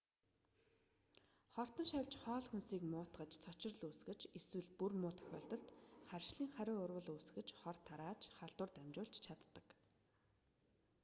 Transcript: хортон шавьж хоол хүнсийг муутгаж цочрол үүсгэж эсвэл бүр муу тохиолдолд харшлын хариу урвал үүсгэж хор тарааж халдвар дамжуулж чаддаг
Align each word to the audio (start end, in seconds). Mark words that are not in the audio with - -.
хортон 1.53 1.85
шавьж 1.91 2.13
хоол 2.23 2.45
хүнсийг 2.49 2.83
муутгаж 2.93 3.31
цочрол 3.43 3.77
үүсгэж 3.87 4.21
эсвэл 4.39 4.67
бүр 4.79 4.93
муу 5.01 5.13
тохиолдолд 5.19 5.67
харшлын 6.09 6.49
хариу 6.55 6.77
урвал 6.85 7.09
үүсгэж 7.15 7.47
хор 7.59 7.77
тарааж 7.87 8.21
халдвар 8.37 8.69
дамжуулж 8.73 9.15
чаддаг 9.25 9.67